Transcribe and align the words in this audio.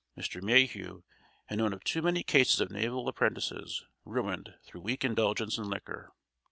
Mr. 0.17 0.41
Mayhew 0.41 1.03
had 1.45 1.59
known 1.59 1.73
of 1.73 1.83
too 1.83 2.01
many 2.01 2.23
cases 2.23 2.59
of 2.59 2.71
naval 2.71 3.07
apprentices 3.07 3.85
ruined 4.03 4.55
through 4.63 4.81
weak 4.81 5.05
indulgence 5.05 5.59
in 5.59 5.65
liquor. 5.69 6.11